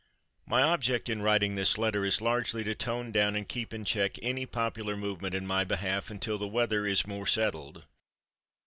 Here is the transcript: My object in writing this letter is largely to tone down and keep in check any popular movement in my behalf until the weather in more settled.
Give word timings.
My 0.47 0.63
object 0.63 1.09
in 1.09 1.21
writing 1.21 1.53
this 1.53 1.77
letter 1.77 2.03
is 2.03 2.21
largely 2.21 2.63
to 2.63 2.73
tone 2.73 3.11
down 3.11 3.35
and 3.35 3.47
keep 3.47 3.71
in 3.71 3.85
check 3.85 4.17
any 4.23 4.47
popular 4.47 4.97
movement 4.97 5.35
in 5.35 5.45
my 5.45 5.63
behalf 5.63 6.09
until 6.09 6.39
the 6.39 6.47
weather 6.47 6.87
in 6.87 6.97
more 7.05 7.27
settled. 7.27 7.83